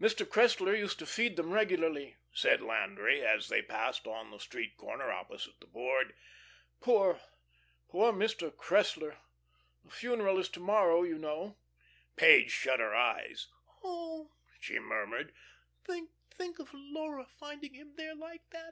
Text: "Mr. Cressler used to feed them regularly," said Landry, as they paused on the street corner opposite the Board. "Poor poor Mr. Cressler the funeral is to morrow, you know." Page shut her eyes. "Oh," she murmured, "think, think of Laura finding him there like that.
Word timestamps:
"Mr. 0.00 0.24
Cressler 0.24 0.78
used 0.78 1.00
to 1.00 1.04
feed 1.06 1.34
them 1.34 1.50
regularly," 1.52 2.18
said 2.32 2.62
Landry, 2.62 3.26
as 3.26 3.48
they 3.48 3.62
paused 3.62 4.06
on 4.06 4.30
the 4.30 4.38
street 4.38 4.76
corner 4.76 5.10
opposite 5.10 5.58
the 5.58 5.66
Board. 5.66 6.14
"Poor 6.80 7.20
poor 7.88 8.12
Mr. 8.12 8.52
Cressler 8.52 9.16
the 9.84 9.90
funeral 9.90 10.38
is 10.38 10.48
to 10.50 10.60
morrow, 10.60 11.02
you 11.02 11.18
know." 11.18 11.56
Page 12.14 12.52
shut 12.52 12.78
her 12.78 12.94
eyes. 12.94 13.48
"Oh," 13.82 14.30
she 14.60 14.78
murmured, 14.78 15.34
"think, 15.84 16.10
think 16.30 16.60
of 16.60 16.70
Laura 16.72 17.24
finding 17.26 17.74
him 17.74 17.96
there 17.96 18.14
like 18.14 18.48
that. 18.50 18.62